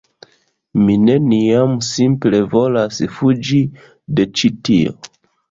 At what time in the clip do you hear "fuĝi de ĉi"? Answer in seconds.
3.19-4.53